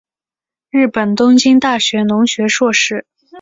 [0.71, 3.05] 日本东京大学农学硕士。